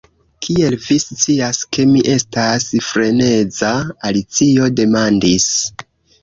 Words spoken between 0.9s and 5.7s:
scias ke mi estas freneza?" Alicio demandis.